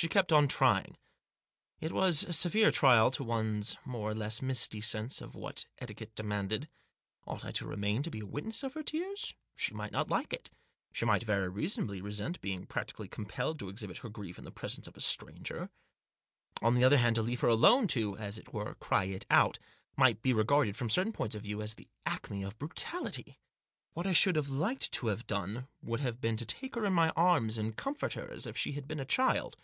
[0.00, 0.96] She kept on crying.
[1.80, 6.14] It was a severe trial to one's more or less misty sense of what etiquette
[6.14, 6.68] demanded.
[7.26, 9.34] Ought I to remain to be a witness of her tears?
[9.56, 10.50] She might not like it.
[10.92, 14.86] She might, very reasonably, resent being practically compelled to exhibit her grief in the presence
[14.86, 15.68] of a stranger.
[16.62, 19.58] On the other hand, to leave her alone to, as it were, cry it out,
[19.96, 23.36] might be regarded, from certain points of view, as the acme of brutality.
[23.94, 26.92] What I should have liked to have done would have been to take her in
[26.92, 29.56] my arms, and comfort her as if she had been a child.